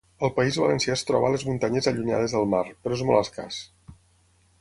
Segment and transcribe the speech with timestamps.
[0.27, 3.61] Al País Valencià es troba a les muntanyes allunyades del mar, però és molt escàs.